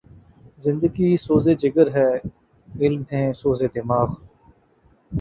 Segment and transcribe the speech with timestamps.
[0.59, 2.09] زندگی سوز جگر ہے
[2.67, 4.09] ،علم ہے سوز دماغ